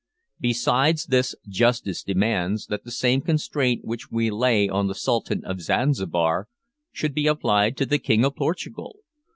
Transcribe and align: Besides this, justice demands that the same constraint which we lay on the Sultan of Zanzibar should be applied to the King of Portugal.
Besides 0.39 1.05
this, 1.05 1.35
justice 1.47 2.01
demands 2.01 2.65
that 2.65 2.83
the 2.85 2.89
same 2.89 3.21
constraint 3.21 3.85
which 3.85 4.09
we 4.11 4.31
lay 4.31 4.67
on 4.67 4.87
the 4.87 4.95
Sultan 4.95 5.45
of 5.45 5.61
Zanzibar 5.61 6.47
should 6.91 7.13
be 7.13 7.27
applied 7.27 7.77
to 7.77 7.85
the 7.85 7.99
King 7.99 8.25
of 8.25 8.35
Portugal. 8.35 8.95